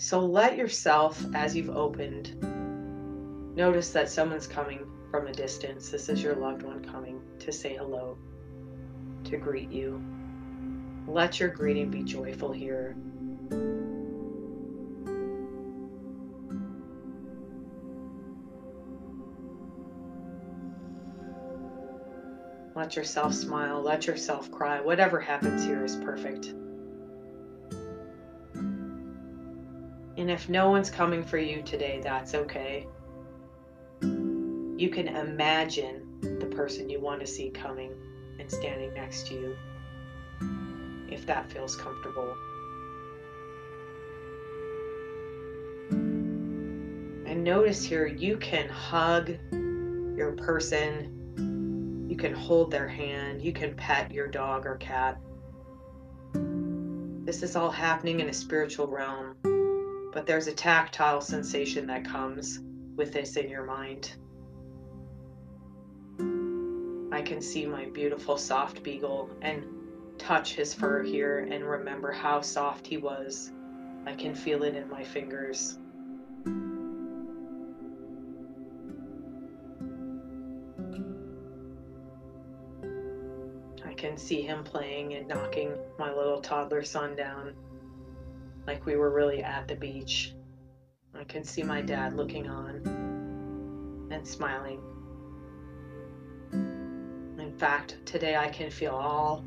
[0.00, 2.40] So let yourself, as you've opened,
[3.56, 5.90] notice that someone's coming from a distance.
[5.90, 8.16] This is your loved one coming to say hello,
[9.24, 10.00] to greet you.
[11.08, 12.94] Let your greeting be joyful here.
[22.76, 24.80] Let yourself smile, let yourself cry.
[24.80, 26.54] Whatever happens here is perfect.
[30.18, 32.86] And if no one's coming for you today, that's okay.
[34.02, 37.92] You can imagine the person you want to see coming
[38.38, 39.56] and standing next to you
[41.10, 42.36] if that feels comfortable.
[45.90, 49.30] And notice here you can hug
[50.16, 51.18] your person
[52.08, 53.42] you can hold their hand.
[53.42, 55.20] You can pet your dog or cat.
[56.32, 59.36] This is all happening in a spiritual realm,
[60.18, 62.58] but there's a tactile sensation that comes
[62.96, 64.16] with this in your mind.
[67.12, 69.62] I can see my beautiful soft beagle and
[70.18, 73.52] touch his fur here and remember how soft he was.
[74.06, 75.78] I can feel it in my fingers.
[83.86, 87.54] I can see him playing and knocking my little toddler son down
[88.68, 90.34] like we were really at the beach.
[91.18, 94.82] I can see my dad looking on and smiling.
[96.52, 99.42] In fact, today I can feel all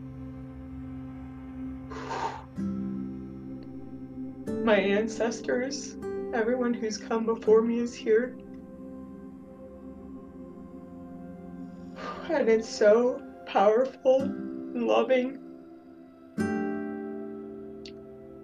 [4.64, 5.98] my ancestors,
[6.34, 8.36] everyone who's come before me is here.
[12.28, 15.41] And it's so powerful and loving.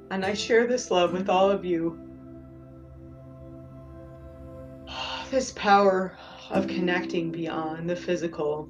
[0.10, 2.00] And I share this love with all of you.
[5.30, 6.17] This power
[6.50, 8.70] of connecting beyond the physical.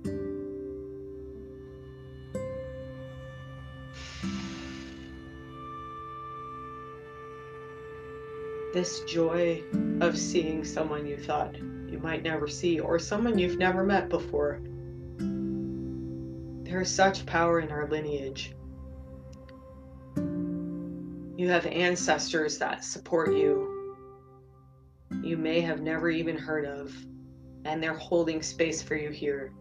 [8.73, 9.63] This joy
[10.01, 14.59] of seeing someone you thought you might never see or someone you've never met before.
[16.63, 18.56] There is such power in our lineage.
[21.47, 23.95] You have ancestors that support you,
[25.23, 26.93] you may have never even heard of,
[27.63, 29.53] and they're holding space for you here.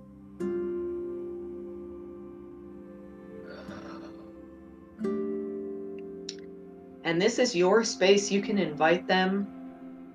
[7.04, 8.32] And this is your space.
[8.32, 9.46] You can invite them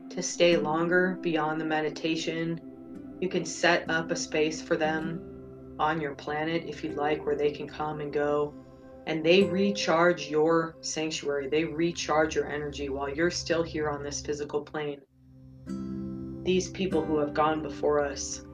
[0.10, 2.60] to stay longer beyond the meditation.
[3.22, 5.22] You can set up a space for them
[5.80, 8.61] on your planet, if you'd like, where they can come and go.
[9.08, 14.22] And they recharge your sanctuary, they recharge your energy while you're still here on this
[14.22, 15.02] physical plane.
[16.44, 18.46] These people who have gone before us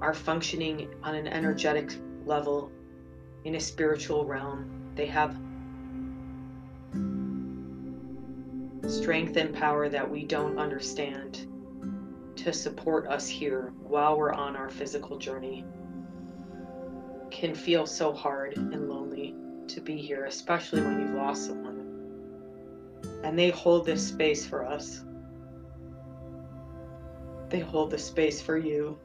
[0.00, 1.92] are functioning on an energetic
[2.26, 2.70] level
[3.44, 4.92] in a spiritual realm.
[4.94, 5.36] They have
[8.90, 11.46] strength and power that we don't understand
[12.36, 15.64] to support us here while we're on our physical journey
[17.30, 19.34] can feel so hard and lonely
[19.68, 21.80] to be here, especially when you've lost someone.
[23.22, 25.04] And they hold this space for us.
[27.48, 28.98] They hold the space for you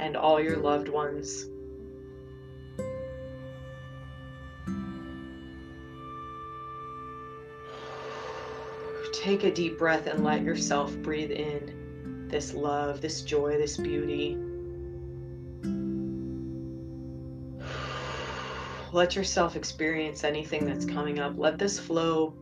[0.00, 1.46] and all your loved ones.
[9.12, 14.38] Take a deep breath and let yourself breathe in this love, this joy, this beauty.
[18.98, 21.32] Let yourself experience anything that's coming up.
[21.36, 22.34] Let this flow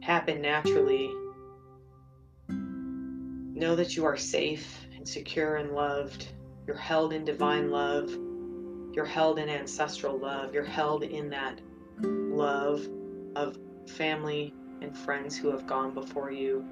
[0.00, 1.10] happen naturally.
[2.48, 6.28] Know that you are safe and secure and loved.
[6.66, 8.08] You're held in divine love.
[8.94, 10.54] You're held in ancestral love.
[10.54, 11.60] You're held in that
[12.00, 12.88] love
[13.36, 16.64] of family and friends who have gone before you.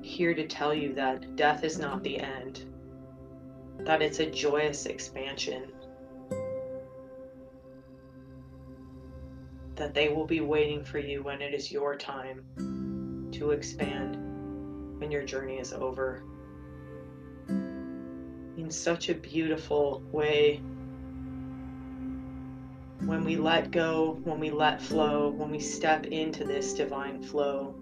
[0.00, 2.64] Here to tell you that death is not the end
[3.80, 5.72] that it's a joyous expansion.
[9.76, 12.44] That they will be waiting for you when it is your time
[13.32, 14.16] to expand
[15.00, 16.22] when your journey is over.
[17.48, 20.60] In such a beautiful way,
[23.04, 27.74] when we let go, when we let flow, when we step into this divine flow,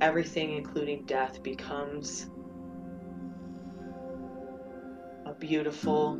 [0.00, 2.26] everything, including death, becomes
[5.34, 6.18] beautiful,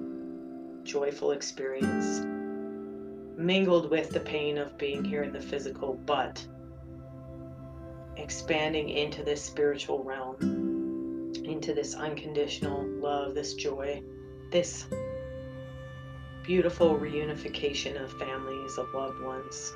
[0.83, 2.21] joyful experience,
[3.37, 6.45] mingled with the pain of being here in the physical, but
[8.17, 14.03] expanding into this spiritual realm, into this unconditional love, this joy,
[14.51, 14.87] this
[16.45, 19.75] beautiful reunification of families, of loved ones.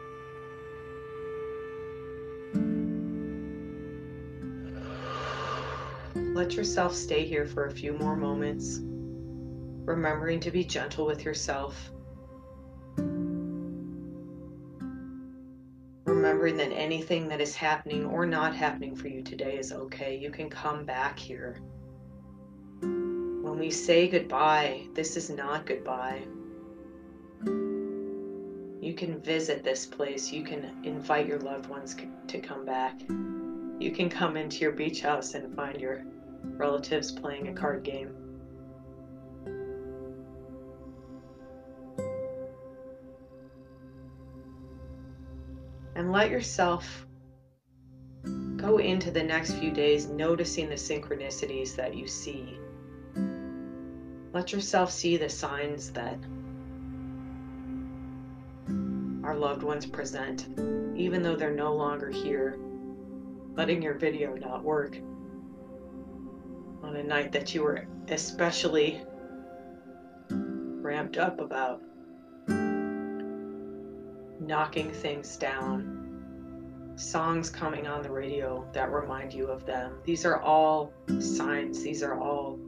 [6.35, 8.81] Let yourself stay here for a few more moments,
[9.85, 11.91] remembering to be gentle with yourself.
[16.05, 20.17] Remembering that anything that is happening or not happening for you today is okay.
[20.17, 21.61] You can come back here.
[22.81, 26.23] When we say goodbye, this is not goodbye.
[28.81, 30.33] You can visit this place.
[30.33, 31.97] You can invite your loved ones
[32.29, 33.01] to come back.
[33.79, 36.05] You can come into your beach house and find your
[36.57, 38.22] relatives playing a card game.
[46.13, 47.07] Let yourself
[48.59, 52.59] go into the next few days noticing the synchronicities that you see.
[54.35, 56.19] Let yourself see the signs that
[59.25, 60.49] our loved ones present,
[60.95, 62.59] even though they're no longer here,
[63.57, 64.99] letting your video not work
[66.83, 69.01] on a night that you were especially
[70.29, 71.81] ramped up about.
[74.41, 76.02] Knocking things down,
[77.03, 79.99] songs coming on the radio that remind you of them.
[80.05, 82.59] These are all signs, these are all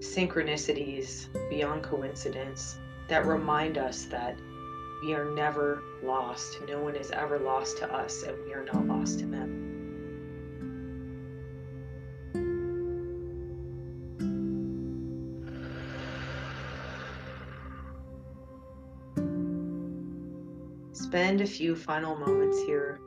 [0.00, 4.38] synchronicities beyond coincidence that remind us that
[5.02, 6.58] we are never lost.
[6.68, 9.47] No one is ever lost to us, and we are not lost to them.
[21.08, 23.00] Spend a few final moments here.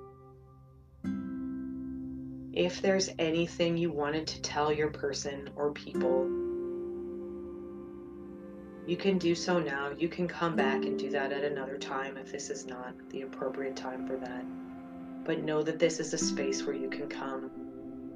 [2.51, 6.27] If there's anything you wanted to tell your person or people,
[8.87, 9.91] you can do so now.
[9.95, 13.21] You can come back and do that at another time if this is not the
[13.21, 14.45] appropriate time for that.
[15.23, 17.51] But know that this is a space where you can come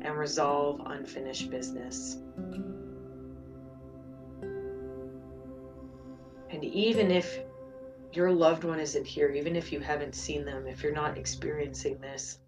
[0.02, 2.18] and resolve unfinished business.
[6.50, 7.45] And even if
[8.16, 12.00] your loved one isn't here, even if you haven't seen them, if you're not experiencing
[12.00, 12.40] this,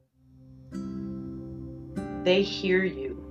[2.23, 3.23] they hear you.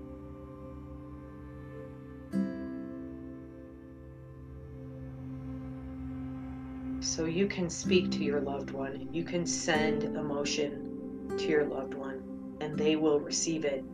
[7.01, 11.95] So you can speak to your loved one, you can send emotion to your loved
[11.95, 13.85] one, and they will receive it,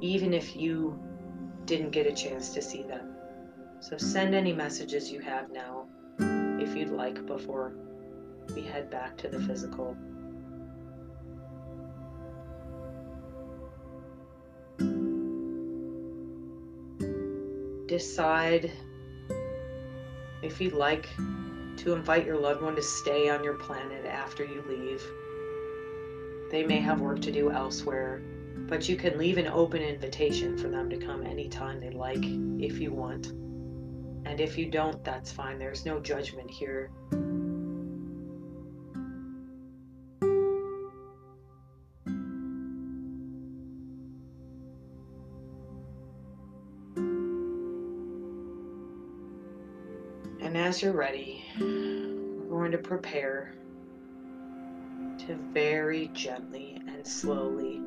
[0.00, 0.98] even if you
[1.66, 3.14] didn't get a chance to see them.
[3.80, 5.86] So send any messages you have now
[6.60, 7.72] if you'd like before
[8.54, 9.96] we head back to the physical.
[17.86, 18.70] Decide
[20.42, 21.08] if you'd like
[21.78, 25.02] to invite your loved one to stay on your planet after you leave.
[26.50, 28.22] They may have work to do elsewhere,
[28.68, 32.24] but you can leave an open invitation for them to come anytime they like
[32.58, 33.32] if you want.
[34.24, 35.58] And if you don't, that's fine.
[35.58, 36.90] There's no judgment here.
[50.42, 53.54] And as you're ready, we're going to prepare
[55.26, 57.80] to very gently and slowly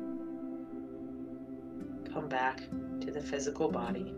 [2.12, 2.60] come back
[3.00, 4.14] to the physical body.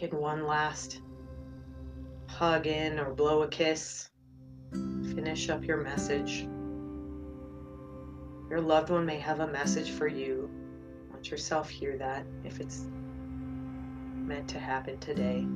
[0.00, 1.00] Get one last
[2.26, 4.10] hug in or blow a kiss.
[4.72, 6.48] Finish up your message.
[8.50, 10.50] Your loved one may have a message for you.
[11.12, 12.86] Let yourself hear that if it's
[14.16, 15.46] meant to happen today.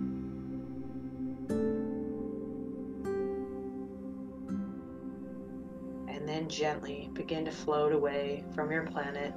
[6.09, 9.35] And then gently begin to float away from your planet,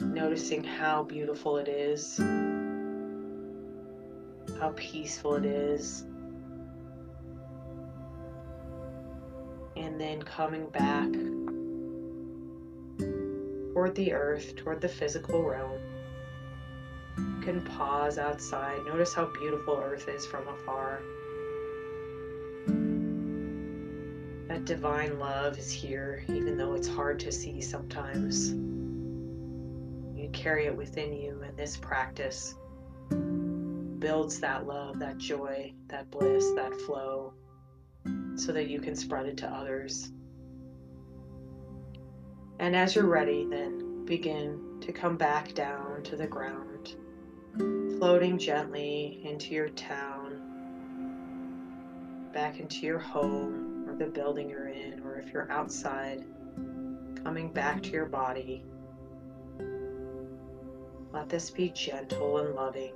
[0.00, 2.20] noticing how beautiful it is
[4.58, 6.04] how peaceful it is.
[9.76, 11.12] And then coming back
[13.72, 15.78] toward the earth, toward the physical realm.
[17.18, 18.78] You can pause outside.
[18.86, 21.02] Notice how beautiful earth is from afar.
[24.48, 28.52] That divine love is here, even though it's hard to see sometimes.
[30.18, 32.54] You carry it within you in this practice
[33.98, 37.32] builds that love, that joy, that bliss, that flow,
[38.36, 40.12] so that you can spread it to others.
[42.58, 46.96] And as you're ready, then begin to come back down to the ground,
[47.98, 50.40] floating gently into your town,
[52.32, 56.24] back into your home or the building you're in, or if you're outside,
[57.22, 58.64] coming back to your body.
[61.12, 62.92] Let this be gentle and loving.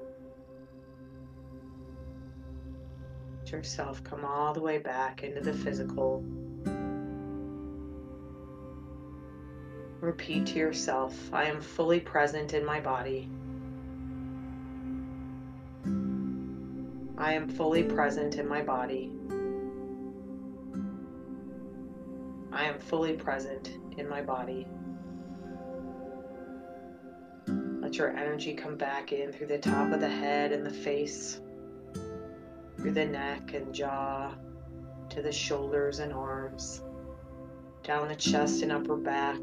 [3.53, 6.22] Yourself come all the way back into the physical.
[10.01, 13.28] Repeat to yourself, I am fully present in my body.
[17.18, 19.12] I am fully present in my body.
[22.53, 24.66] I am fully present in my body.
[27.46, 31.40] Let your energy come back in through the top of the head and the face,
[32.81, 33.12] through the hmm.
[33.12, 34.35] neck and jaw,
[35.11, 36.83] to the shoulders and arms,
[37.83, 39.43] down the chest and upper back,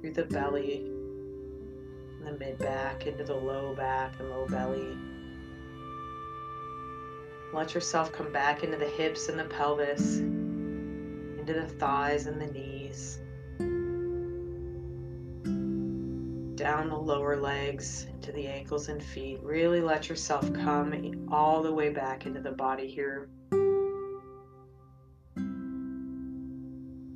[0.00, 0.86] through the belly,
[2.18, 4.96] and the mid back, into the low back and low belly.
[7.52, 12.46] Let yourself come back into the hips and the pelvis, into the thighs and the
[12.46, 13.18] knees,
[16.64, 19.38] down the lower legs, to the ankles and feet.
[19.42, 23.28] Really let yourself come all the way back into the body here.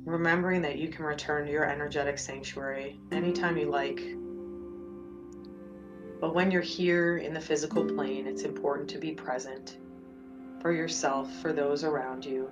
[0.05, 4.01] remembering that you can return to your energetic sanctuary anytime you like.
[6.19, 9.77] But when you're here in the physical plane, it's important to be present
[10.61, 12.51] for yourself, for those around you.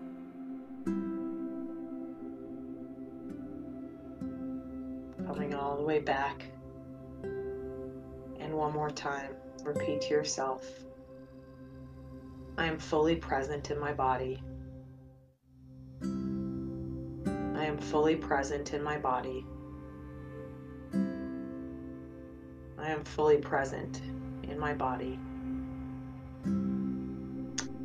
[5.27, 6.45] Coming all the way back.
[8.47, 9.35] And one more time,
[9.65, 10.65] repeat to yourself
[12.57, 14.41] I am fully present in my body.
[16.01, 19.45] I am fully present in my body.
[22.79, 24.01] I am fully present
[24.43, 25.19] in my body.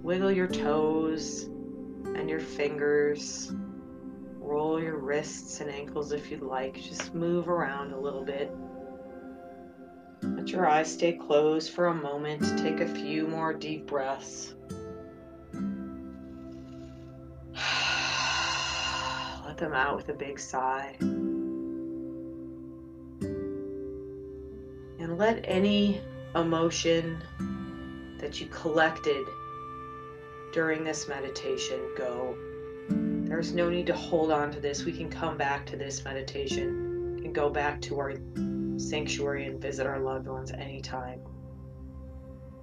[0.01, 1.49] Wiggle your toes
[2.05, 3.53] and your fingers.
[4.39, 6.81] Roll your wrists and ankles if you'd like.
[6.81, 8.55] Just move around a little bit.
[10.43, 12.43] Let your eyes stay closed for a moment.
[12.59, 14.55] Take a few more deep breaths.
[19.47, 20.97] Let them out with a big sigh.
[24.99, 26.01] And let any
[26.35, 27.23] emotion
[28.19, 29.25] that you collected
[30.53, 32.37] during this meditation go.
[32.89, 34.85] There's no need to hold on to this.
[34.85, 38.15] We can come back to this meditation and go back to our
[38.77, 41.21] sanctuary and visit our loved ones anytime.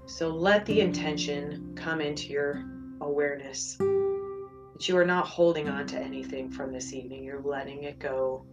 [0.06, 2.64] So let the intention come into your
[3.02, 7.24] awareness that you are not holding on to anything from this evening.
[7.24, 8.46] You're letting it go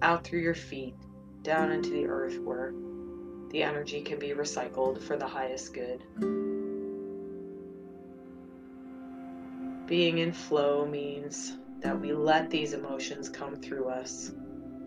[0.00, 0.94] out through your feet,
[1.42, 2.72] down into the earth where
[3.50, 6.02] the energy can be recycled for the highest good.
[9.86, 14.32] Being in flow means that we let these emotions come through us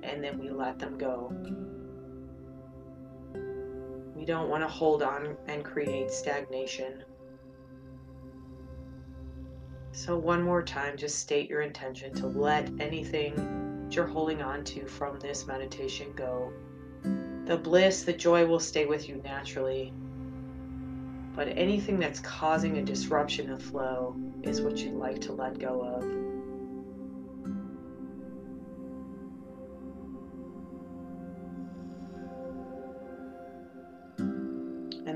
[0.02, 1.32] and then we let them go.
[4.16, 7.04] We don't want to hold on and create stagnation.
[9.92, 14.88] So, one more time, just state your intention to let anything you're holding on to
[14.88, 16.52] from this meditation go.
[17.46, 19.94] The bliss, the joy will stay with you naturally.
[21.36, 25.82] But anything that's causing a disruption of flow is what you'd like to let go
[25.82, 26.35] of.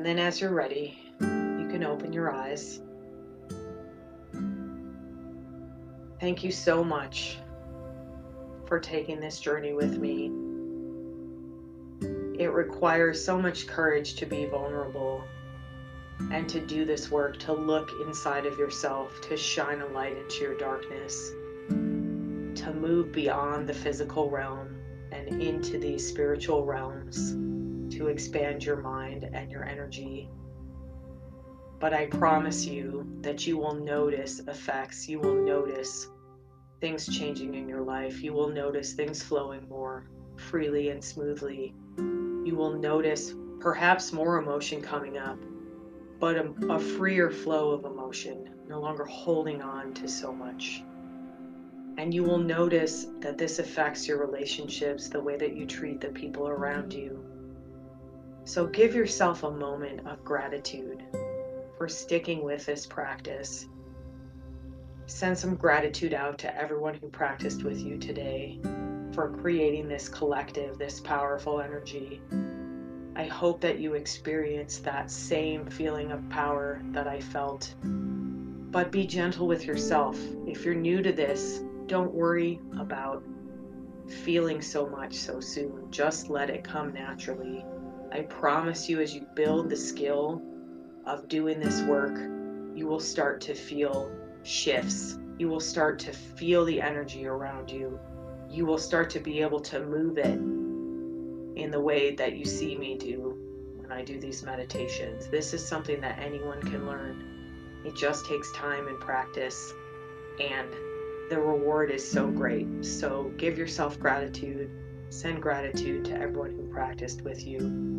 [0.10, 2.82] Then, as you're ready, you can open your eyes.
[6.20, 7.38] Thank you so much
[8.66, 10.32] for taking this journey with me.
[12.40, 15.24] It requires so much courage to be vulnerable
[16.32, 20.42] and to do this work, to look inside of yourself, to shine a light into
[20.42, 21.30] your darkness,
[21.70, 24.76] to move beyond the physical realm
[25.12, 27.36] and into these spiritual realms,
[27.90, 30.30] to expand your mind and your energy
[31.80, 35.08] but I promise you that you will notice effects.
[35.08, 36.08] You will notice
[36.82, 38.22] things changing in your life.
[38.22, 41.74] You will notice things flowing more freely and smoothly.
[41.98, 45.38] You will notice perhaps more emotion coming up,
[46.20, 50.84] but a, a freer flow of emotion, no longer holding on to so much.
[51.98, 56.10] And you will notice that this affects your relationships, the way that you treat the
[56.10, 57.29] people around you.
[58.46, 61.04] So give yourself a moment of gratitude
[61.78, 63.68] for sticking with this practice.
[65.06, 68.60] Send some gratitude out to everyone who practiced with you today
[69.14, 72.22] for creating this collective, this powerful energy.
[73.16, 77.74] I hope that you experience that same feeling of power that I felt.
[77.84, 80.18] But be gentle with yourself.
[80.46, 83.24] If you're new to this, don't worry about
[84.08, 85.90] feeling so much so soon.
[85.92, 87.66] Just let it come naturally.
[88.12, 90.42] I promise you, as you build the skill
[91.06, 92.18] of doing this work,
[92.76, 94.12] you will start to feel
[94.44, 95.18] shifts.
[95.38, 98.00] You will start to feel the energy around you.
[98.50, 100.40] You will start to be able to move it
[101.56, 103.38] in the way that you see me do
[103.76, 105.28] when I do these meditations.
[105.28, 107.82] This is something that anyone can learn.
[107.86, 109.72] It just takes time and practice,
[110.40, 110.68] and
[111.30, 112.68] the reward is so great.
[112.84, 114.72] So give yourself gratitude.
[115.10, 117.99] Send gratitude to everyone who practiced with you.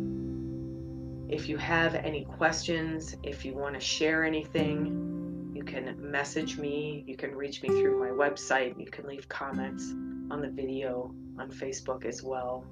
[1.31, 7.05] If you have any questions, if you want to share anything, you can message me.
[7.07, 8.77] You can reach me through my website.
[8.77, 9.91] You can leave comments
[10.29, 12.65] on the video on Facebook as well.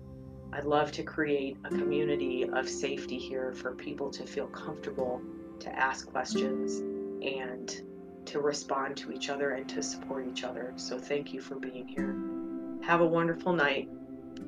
[0.51, 5.21] I'd love to create a community of safety here for people to feel comfortable
[5.61, 6.79] to ask questions
[7.21, 7.81] and
[8.25, 10.73] to respond to each other and to support each other.
[10.75, 12.13] So thank you for being here.
[12.85, 13.87] Have a wonderful night.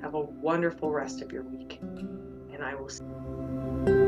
[0.02, 1.80] Have a wonderful rest of your week.
[1.82, 4.01] And I will see